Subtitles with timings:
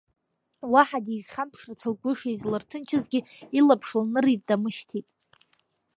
[0.71, 3.19] Уаҳа дизхьамԥшырц лгәы шизлырҭынчызгьы,
[3.59, 5.07] илаԥш лнырит, дамышьҭит.